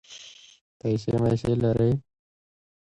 پیسې 0.79 1.11
مېسې 1.21 1.53
لرې. 1.61 1.89